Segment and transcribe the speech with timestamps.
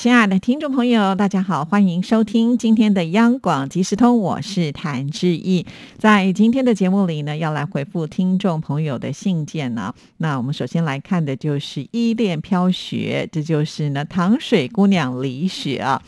[0.00, 5.66] 亲爱的听众朋友，大家好，欢迎收听今天的央广即时通，我是谭志毅。
[5.98, 9.94] 在今天的节目里呢，要来回复听众朋友的信件呢。
[10.16, 16.00] 那我们首先来看的就是依恋飘雪，这就是呢糖水姑娘李雪啊。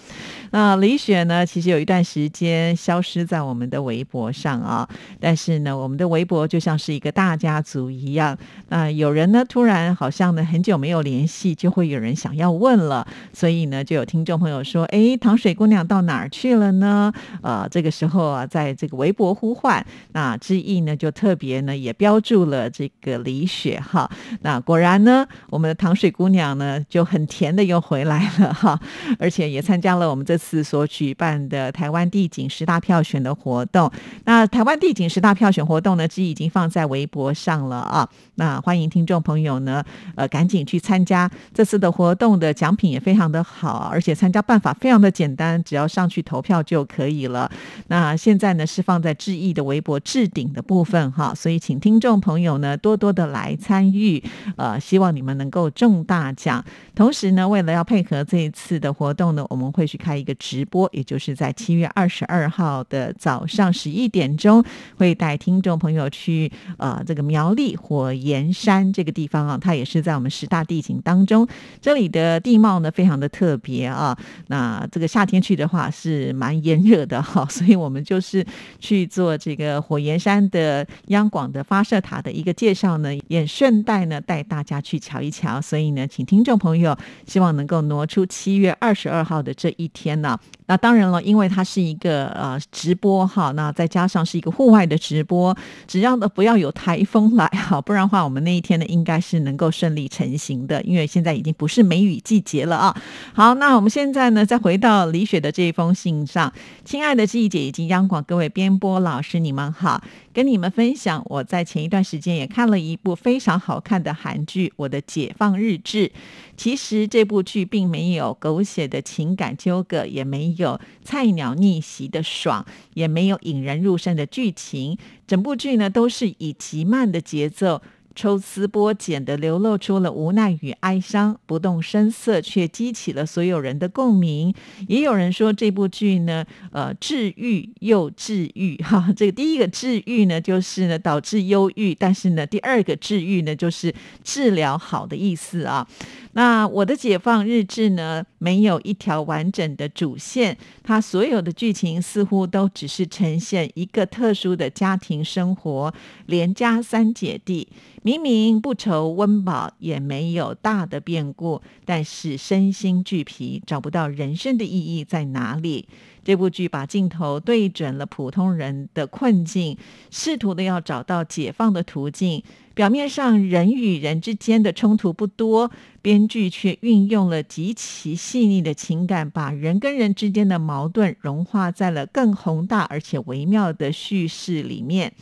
[0.52, 4.86] 那李雪呢，其实有一段时间消失在我们的微博上啊，
[5.18, 8.36] 但是呢，我们的微博就像是一个大家族一样。
[8.68, 24.10] 那有人呢，突然好像呢很久没有联系，就会有人想要问了，所以呢，就有听众朋友说：“哎，糖水姑娘到哪儿去了呢？”呃，这个时候啊，在这个微博呼唤，那之意呢，就特别呢也标注了这个李雪哈。
[24.42, 28.78] 那果然呢，我们的糖水姑娘呢就很甜的又回来了哈，
[29.18, 30.38] 而且也参加了我们这。
[30.42, 33.88] 次所举办的台湾地景十大票选的活动，
[34.24, 38.08] 那台湾地景十大票选活动呢，其实已经放在微博上了啊。
[38.34, 39.84] 那欢迎听众朋友呢，
[40.16, 47.48] 呃，赶紧去参加这次的活动的奖品也非常的好，而且参加办法非常的简单，只要上去投票就可以了。
[47.86, 54.20] 那现在呢是放在志毅的微博置顶的部分哈，所以请听众朋友呢多多的来参与，
[54.56, 56.64] 呃，希望你们能够中大奖。
[56.96, 60.31] 同时呢，为了要配合这一次的活动呢，我们会去开一个。
[60.34, 64.64] 直播，也就是在七月二十二号的早上十一点钟，
[64.96, 71.46] 会带听众朋友去呃这个苗栗火焰山这个地方啊，它也是在我们十大地景当中。
[71.80, 74.16] 这里的地貌呢非常的特别啊，
[74.46, 78.46] 那这个夏天去的话是蛮炎热的哈， 所以我们就是
[78.78, 85.60] 去做这个火焰山的央广的发射塔的一个介绍呢，也顺带呢带大家去瞧一瞧。
[85.60, 86.96] 所以呢，请听众朋友
[87.26, 90.21] 希望能够挪出七月二十二号的这一天。
[90.22, 95.54] 那那当然了，因为它是一个呃直播哈，那再加上是一个户外的直播，
[95.86, 102.96] 只要呢不要有台风来哈，不然的话我们那一天呢应该是能够顺利成行的，因为现在已经不是梅雨季节了啊。
[103.34, 106.50] 好，那我们现在呢再回到李雪的这一封信上，
[106.84, 110.00] 亲爱的季姐以及央广各位编播老师，你们好。
[110.32, 116.08] 跟你们分享，我在前一段时间也看了一部非常好看的韩剧《我的解放日志》。
[116.56, 124.96] 其实这部剧并没有狗血的情感纠葛，也没有菜鸟逆袭的爽，也没有引人入胜的剧情。
[125.26, 127.82] 整部剧呢，都是以极慢的节奏。
[128.14, 134.54] 抽丝剥茧的流露出了无奈与哀伤，不动声色却激起了所有人的共鸣。
[134.88, 138.76] 也有人说这部剧呢，呃，治愈又治愈。
[138.78, 145.86] 哈， 这个第一个治愈呢，就是呢导致忧郁；但是呢，第二个治愈呢，就是治疗好的意思啊。
[146.34, 155.92] 那我的解放日志呢，没有一条完整的主线，它所有的剧情似乎都只是呈现一个特殊的家庭生活，
[156.26, 157.68] 连家三姐弟。
[158.04, 165.86] 明明不愁温饱，也没有大的变故，但是身心俱疲，找不到人生的意义在哪里。
[166.24, 169.76] 这部剧把镜头对准了普通人的困境，
[170.10, 172.42] 试图的要找到解放的途径。
[172.74, 185.12] 表面上人与人之间的冲突不多，编剧却运用了极其细腻的情感，把人跟人之间的矛盾融化在了更宏大而且微妙的叙事里面。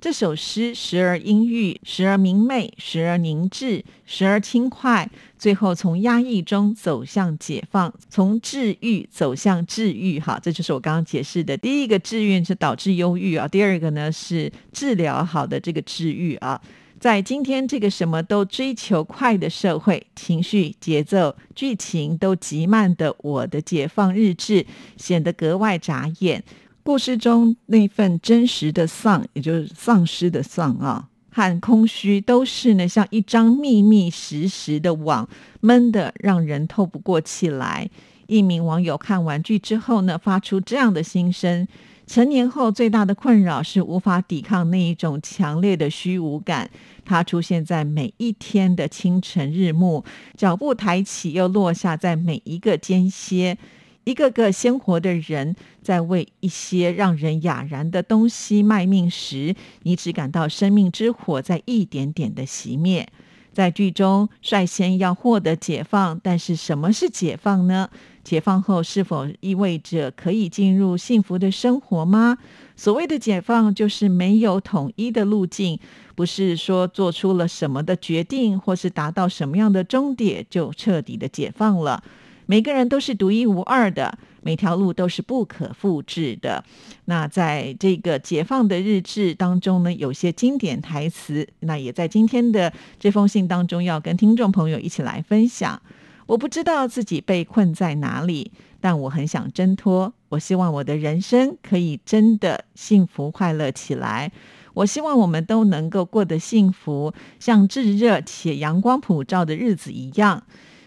[0.00, 5.10] 这首诗时而阴郁，时而明媚，时而凝滞，时而轻快，
[5.44, 10.18] 最后从压抑中走向解放，从治愈走向治愈。
[10.18, 11.54] 哈，这就是我刚刚解释的。
[11.54, 16.58] 第一个治愈是导致忧郁啊，第二个呢是治疗好的这个治愈啊。
[16.98, 24.64] 在今天这个什么都追求快的社会，情绪、节奏、剧情都极慢的我的解放日志，
[24.96, 26.42] 显得格外扎眼。
[26.82, 35.28] 故事中那份真实的丧，也就是丧失的丧啊，和空虚，都是呢像一张密密实实的网，
[35.60, 37.90] 闷的让人透不过气来。
[38.28, 41.66] 一名网友看完剧之后呢，发出这样的心声：
[42.06, 46.70] 成年后最大的困扰是无法抵抗那一种强烈的虚无感，
[47.04, 50.04] 它出现在每一天的清晨日暮，
[50.36, 53.58] 脚步抬起又落下在每一个间歇。
[54.04, 63.08] 一个个鲜活的人在为一些让人哑然的东西卖命时，你只感到生命之火在一点点的熄灭。
[63.52, 67.88] 在剧中率先要获得解放，但是什么是解放呢？
[68.24, 72.38] 解放后是否意味着可以进入幸福的生活吗？
[72.74, 75.78] 所谓的解放，就是没有统一的路径，
[76.16, 82.02] 不是说做出了什么的决定，或是达到什么样的终点就彻底的解放了。
[82.46, 86.64] 每个人都是独一无二的，每条路都是不可复制的。
[87.06, 95.80] 那在这个解放的日志当中呢，有些经典台词，那也在今天的这封信当中要跟听众朋友一起来分享。
[96.26, 98.50] 我不知道自己被困在哪里，
[98.80, 100.12] 但我很想挣脱。
[100.30, 104.32] 我希望我的人生可以真的幸福快乐起来。
[104.72, 110.42] 我希望我们都能够过得幸福，像炙热且阳光普照的日子一样，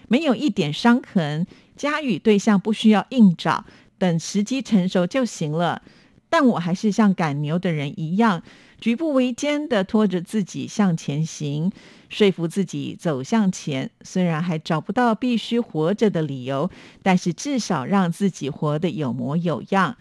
[0.07, 1.45] 没有一点伤痕。
[1.75, 3.65] 家与对象不需要硬找，
[3.97, 5.81] 等时机成熟就行了。
[6.29, 8.43] 但我还是像赶牛的人一样，
[8.81, 11.71] 举步维艰的拖着自己向前行。
[12.09, 16.69] 说服自己走向前，虽然还找不到必须活着的理由，
[17.01, 19.95] 但是至少让自己活得有模有样。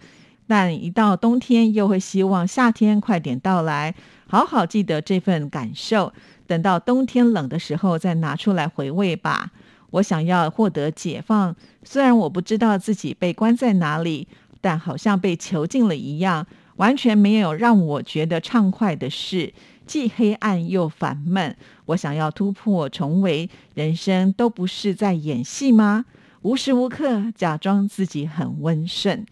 [0.47, 3.93] 但一到冬天，又会希望夏天快点到来，
[4.27, 6.11] 好好记得这份感受。
[6.45, 9.51] 等到冬天冷的时候，再拿出来回味吧。
[9.91, 14.27] 我想要获得解放，虽然我不知道自己被关在哪里，
[14.59, 16.45] 但好像被囚禁了一样，
[16.75, 19.53] 完全没有让我觉得畅快的事。
[19.85, 21.55] 既黑暗又烦闷，
[21.85, 23.49] 我想要突破重围。
[23.73, 26.05] 人生都不是在演戏吗？
[26.41, 29.25] 无时无刻假装自己很温顺。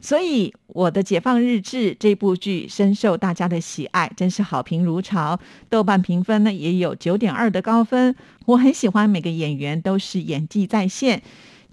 [0.00, 5.38] 所以，我的《解放日志》这部剧深受大家的喜爱，真是好评如潮。
[5.68, 8.16] 豆瓣评分呢也有九点二的高分。
[8.46, 11.20] 我很喜欢每个演员都是演技在线，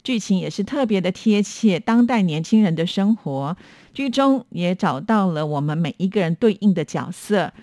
[0.04, 3.56] 剧情也是特别的贴切当代年轻人的生活。
[3.94, 7.54] 剧中也找到了我们每一个人对应的角色。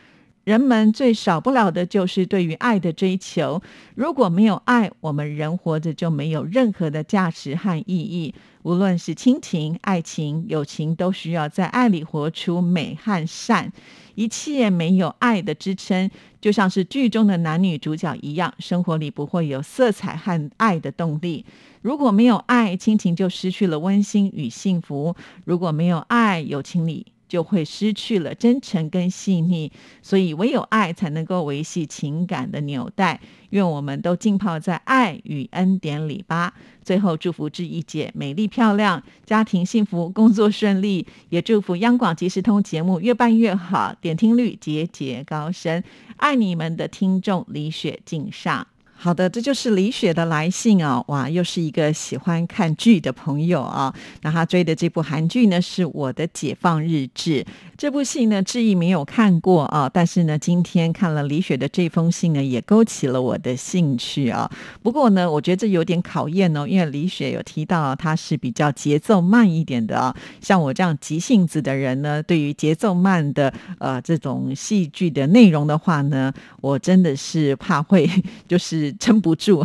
[0.44, 3.62] 人们最少不了的就是对于爱的追求。
[3.94, 8.34] 如果没有爱，我们人活着就没有任何的价值和意义。
[8.62, 13.72] 无论是亲情、爱情、友情，都需要在爱里活出美和善。
[14.14, 16.10] 一切没有爱的支撑，
[16.40, 21.44] 就像是剧中的男女主角一样，生活里不会有色彩和爱的动力。
[21.82, 25.14] 如果没有爱，亲情就失去了温馨与幸福；
[25.44, 27.13] 如果没有爱，友情里。
[27.34, 33.20] 就会失去了真诚跟细腻，所以唯有爱才能够维系情感的纽带。
[33.50, 36.54] 愿我们都浸泡在爱与恩典里吧。
[36.84, 45.82] 最后祝福志毅姐美丽漂亮，家庭幸福，工作顺利，也祝福央广即时通节目越办越好，点听率节节高升。
[46.18, 48.64] 爱你们的听众李雪敬上。
[48.96, 51.02] 好的，这就是李雪的来信啊！
[51.08, 53.94] 哇，又是一个喜欢看剧的朋友啊。
[54.22, 57.44] 那他追的这部韩剧呢，是我的《解放日志》。
[57.76, 64.50] 这部戏呢，志毅没有看过啊，但是呢，今天看了李雪的这封信呢，也勾起了我的兴趣啊。
[64.82, 70.14] 不过呢，我觉得这有点考验哦，因为李雪有提到她是比较节奏慢一点的啊。
[70.40, 78.08] 像我这样急性子的人呢，对于节奏慢的呃这种戏剧的内容的话呢，我真的是怕会
[78.48, 78.94] 就是。
[79.00, 79.62] 撑不住，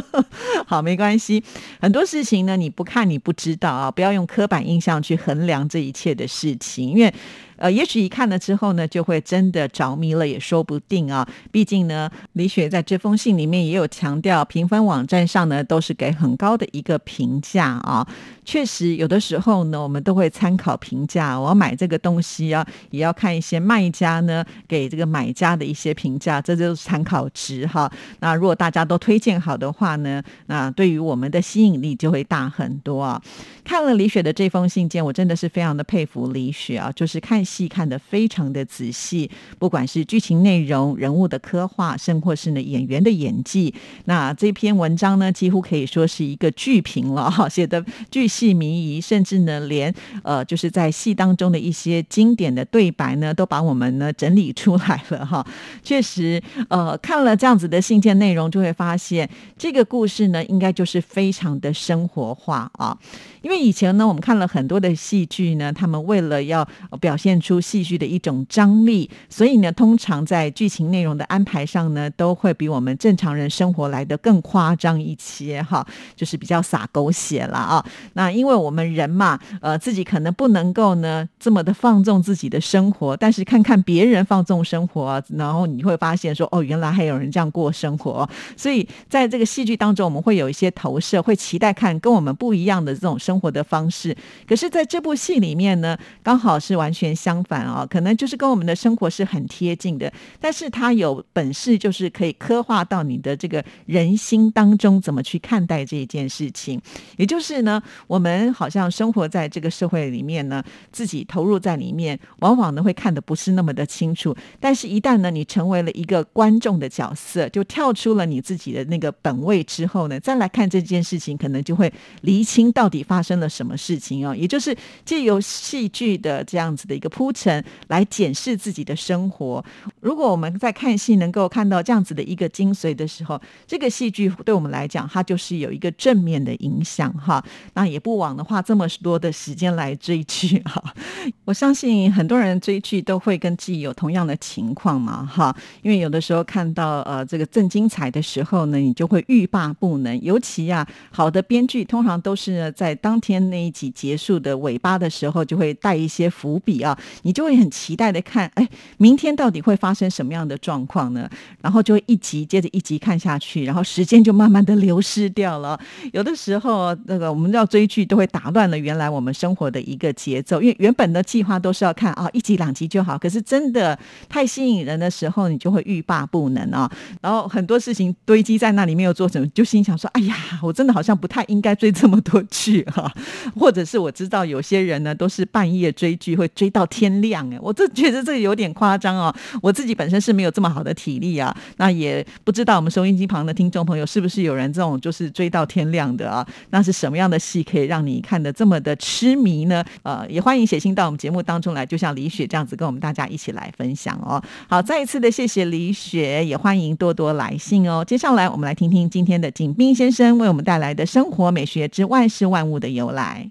[0.66, 1.42] 好，没关系。
[1.80, 7.12] 很多事情呢，你不看你不知道啊，不要用刻板印象去衡量这一切的事情，因为。
[7.60, 11.28] 呃，也许一看了之后呢，就会真的着迷了，也说不定啊。
[11.52, 18.06] 毕竟呢，李雪在这封信里面也有强调，评分网站上呢都是给很高的一个评价啊。
[18.46, 21.38] 确实，有的时候呢，我们都会参考评价。
[21.38, 27.92] 我要买这个东西啊，也要看一些卖家呢给这个买家的一些评价，这就是参考值哈。
[28.20, 33.20] 那如果大家都推荐好的话呢，那对于我们的吸引力就会大很多啊。
[33.62, 37.44] 看了李雪的这封信件，我真的是非常的佩服李雪啊，就是看。
[37.50, 39.28] 戏看得非常的仔细，
[39.58, 49.92] 不管是剧情内容、人物的刻画，甚或是呢演员的演技，那这篇文章呢几乎可以说是一个剧评了哈，写的巨细靡遗，甚至呢连
[50.22, 55.44] 呃就是在戏当中的一些经典的对白呢都把我们呢整理出来了哈。
[55.82, 59.28] 确实，呃看了这样子的信件内容，就会发现
[59.58, 62.96] 这个故事呢应该就是非常的生活化啊。
[63.42, 66.66] 因为以前呢我们看了很多的戏剧呢，他们为了要
[67.00, 77.84] 表现出戏剧的一种张力，所以呢，通常在剧情内容的安排上呢，都会比我们正常人生活来的更夸张一些，哈， 就是比较洒狗血了啊。
[78.14, 88.28] 那因为我们人嘛，呃，自己可能不能够呢这么的放纵自己的生活，但是看看别人放纵生活，然后你会发现说，哦，原来还有人这样过生活。
[88.56, 93.18] 所以在这个戏剧当中，我们会有一些投射，会期待看跟我们不一样的这种。
[93.30, 94.16] 生活的方式。
[94.48, 100.12] 可是，在这部戏里面呢，刚好是完全相反啊，可能就是跟我们的生活是很贴近的。
[100.40, 106.80] 但是，他有本事，就是可以刻画到你的这个人心当中，怎么去看待这一件事情。
[107.16, 110.60] 也就是呢，我们好像生活在这个社会里面呢，
[110.90, 114.34] 自己投入在里面，往往呢会看得不是那么的清楚。
[114.58, 124.34] 但是，一旦呢你成为了一个观众的角色，就跳出了你自己的那个本位之后呢，再来看这件事情，可能就会厘清到底发发生了什么事情哦。
[124.34, 124.74] 也就是
[125.04, 129.62] 借由戏剧的这样子的一个铺陈，来检视自己的生活。
[130.00, 137.44] 如果我们在看戏能够看到这样子的一个精髓的时候，这个戏剧对我们来讲，它就是有一个正面的影响哈。
[137.74, 140.82] 那也不枉的话这么多的时间来追剧哈。
[141.44, 145.54] 我相信很多人追剧都会跟自己有同样的情况嘛哈。
[145.82, 150.18] 因为有的时候看到呃这个正精彩的时候呢，你就会欲罢不能。
[150.22, 161.28] 尤其啊，好的编剧通常都是在当当天那一集结束的尾巴的时候，就会带一些伏笔啊，你就会很期待的看，哎，明天到底会发生什么样的状况呢？
[161.60, 165.76] 然后就会一集接着一集看下去，然后时间就慢慢的流失掉了。
[166.12, 173.98] 有的时候，那个我们要追剧都会打乱了原来我们生活的一个节奏，因为原本的计划都是要看啊一集两集就好，可是真的
[174.28, 176.88] 太吸引人的时候，你就会欲罢不能啊。
[177.20, 182.86] 然后很多事情堆积在那里没有做什么，就心想说，哎呀，我真的好像不太应该追这么多剧
[183.58, 189.34] 或者是我知道有些人呢都是半夜追剧会追到天亮哎，我这觉得这个有点夸张哦。
[189.62, 196.46] 我自己本身是没有这么好的体力啊，那也不知道我们收音机旁的听众朋友是不是有人这种就是追到天亮的啊？
[196.70, 199.84] 那是什么样的戏可以让你看的这么的痴迷呢？
[200.02, 204.42] 呃，也欢迎写信到我们节目当中来，就像李雪这样子跟我们大家一起来分享哦。
[204.68, 208.04] 好，再一次的谢谢李雪，也欢迎多多来信哦。
[208.04, 213.50] 接下来我们来听听今天的景斌先生为我们带来的生活美学之万事万物的由来。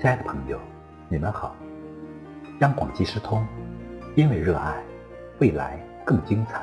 [0.00, 0.58] 亲爱的朋友，
[1.10, 1.54] 你们好！
[2.60, 3.46] 央广即时通，
[4.16, 4.82] 因为热爱，
[5.40, 6.62] 未来更精彩。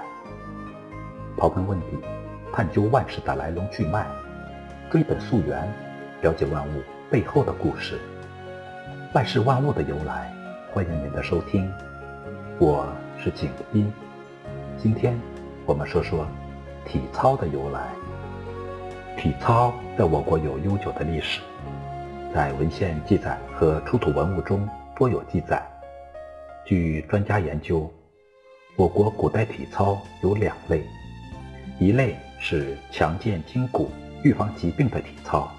[1.37, 1.85] 刨根问底，
[2.51, 4.07] 探究万事的来龙去脉，
[4.89, 5.71] 追本溯源，
[6.21, 6.81] 了解万物
[7.11, 7.99] 背后的故事。
[9.13, 10.33] 万事万物的由来，
[10.73, 11.71] 欢迎您的收听。
[12.57, 13.91] 我是景斌，
[14.79, 15.19] 今天
[15.63, 16.27] 我们说说
[16.85, 17.89] 体操的由来。
[19.15, 21.39] 体操在我国有悠久的历史。
[22.33, 25.63] 在文献记载和出土文物中多有记载。
[26.65, 27.91] 据专家研究，
[28.75, 30.83] 我国古代体操有两类，
[31.79, 33.91] 一类是强健筋骨、
[34.23, 35.49] 预防疾病的体操，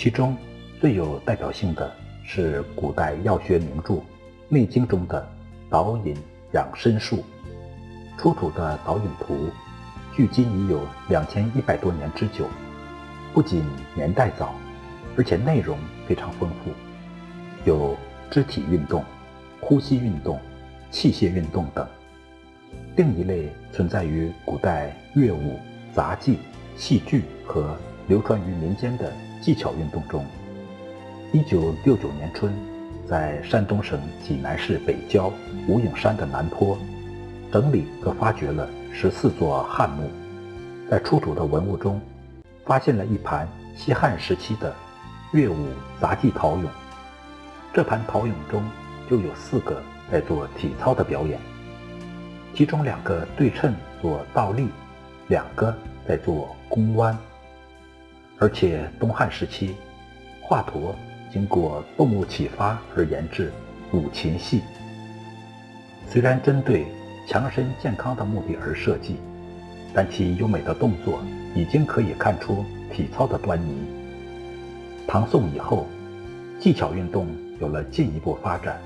[0.00, 0.34] 其中
[0.80, 1.92] 最有代表性的
[2.24, 3.94] 是古代药学名著
[4.48, 5.28] 《内经》中的
[5.68, 6.16] 导引
[6.52, 7.22] 养生术。
[8.16, 9.50] 出土的导引图，
[10.16, 10.80] 距今已有
[11.10, 12.46] 两千一百多年之久，
[13.34, 13.62] 不仅
[13.94, 14.54] 年代早。
[15.18, 15.76] 而且内容
[16.08, 16.70] 非常丰富，
[17.66, 17.94] 有
[18.30, 19.04] 肢体运动、
[19.60, 20.40] 呼吸运动、
[20.90, 21.86] 器械运动等。
[22.96, 25.60] 另一类存在于古代乐舞、
[25.92, 26.38] 杂技、
[26.74, 27.76] 戏剧和
[28.10, 30.26] 流传于民间的技巧运动中。
[31.32, 32.52] 一九六九年春，
[33.06, 35.32] 在山东省济南市北郊
[35.68, 36.76] 无影山的南坡，
[37.52, 40.10] 整理和发掘了十四座汉墓，
[40.90, 42.00] 在出土的文物中，
[42.64, 44.74] 发现了一盘西汉时期的。
[45.32, 45.68] 乐舞
[46.00, 46.66] 杂技陶俑，
[47.72, 48.60] 这盘陶俑中
[49.08, 51.38] 就有四个在做体操的表演，
[52.52, 54.66] 其中两个对称做倒立，
[55.28, 55.72] 两个
[56.08, 57.16] 在做弓弯。
[58.40, 59.76] 而且东汉时期，
[60.40, 60.94] 华佗
[61.30, 63.52] 经过动物启发而研制
[63.92, 64.62] 五禽戏，
[66.08, 66.86] 虽然针对
[67.28, 69.20] 强身健康的目的而设计，
[69.92, 71.22] 但其优美的动作
[71.54, 73.74] 已经可以看出体操的端倪。
[75.06, 75.86] 唐宋以后，
[76.58, 77.28] 技巧运动
[77.60, 78.80] 有了进一步发展，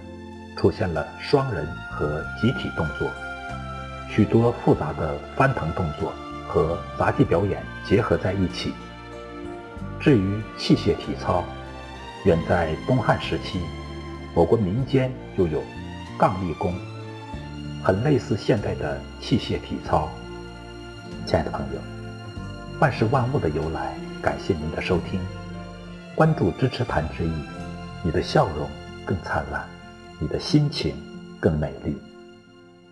[0.57, 3.09] 出现了双人和集体动作，
[4.11, 6.13] 许多复杂的翻腾动作
[6.49, 8.75] 和杂技表演结合在一起。
[10.05, 11.43] 至于器械体操，
[12.27, 13.59] 远在东汉时期，
[14.35, 15.63] 我国民间就有
[16.19, 16.75] 杠立功，
[17.83, 20.11] 很类似现代的器械体操。
[21.25, 21.81] 亲爱的朋友，
[22.81, 25.19] 万事万物的由来，感谢您的收听。
[26.15, 27.33] 关注支持谭之意，
[28.03, 28.69] 你的笑容
[29.07, 29.67] 更灿烂，
[30.19, 30.95] 你的心情
[31.41, 31.97] 更美丽。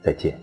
[0.02, 0.40] 再见。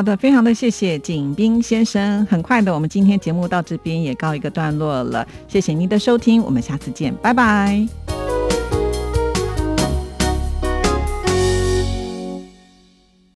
[0.00, 2.24] 好的，非常的谢谢景斌先生。
[2.24, 7.99] 很快的，我们今天节目到这边也告一个段落了，谢谢您的收听，我们下次见，拜拜。